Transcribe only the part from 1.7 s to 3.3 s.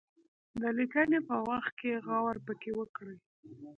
کې غور پکې وکړي.